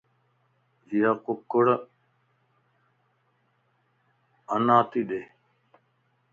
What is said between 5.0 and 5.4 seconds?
ڏي